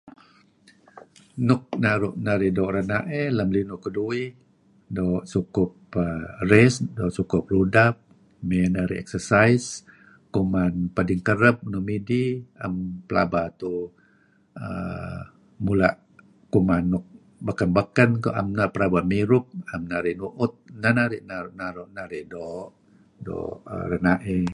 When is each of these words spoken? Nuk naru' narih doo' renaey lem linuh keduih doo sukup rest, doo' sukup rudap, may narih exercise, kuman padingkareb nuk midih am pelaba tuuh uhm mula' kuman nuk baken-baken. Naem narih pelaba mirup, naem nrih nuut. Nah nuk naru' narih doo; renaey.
Nuk 1.47 1.63
naru' 1.83 2.15
narih 2.25 2.51
doo' 2.57 2.73
renaey 2.75 3.25
lem 3.37 3.49
linuh 3.55 3.79
keduih 3.85 4.25
doo 4.97 5.15
sukup 5.33 5.71
rest, 6.51 6.79
doo' 6.97 7.13
sukup 7.17 7.43
rudap, 7.53 7.95
may 8.47 8.65
narih 8.75 8.99
exercise, 9.03 9.65
kuman 10.33 10.73
padingkareb 10.95 11.57
nuk 11.71 11.83
midih 11.89 12.29
am 12.65 12.73
pelaba 13.07 13.41
tuuh 13.61 13.83
uhm 14.65 15.19
mula' 15.65 15.97
kuman 16.53 16.83
nuk 16.93 17.05
baken-baken. 17.47 18.09
Naem 18.25 18.47
narih 18.57 18.71
pelaba 18.75 18.99
mirup, 19.11 19.45
naem 19.67 19.81
nrih 19.91 20.15
nuut. 20.19 20.53
Nah 20.81 20.91
nuk 20.97 21.53
naru' 21.63 21.89
narih 21.97 22.23
doo; 22.33 23.45
renaey. 23.91 24.43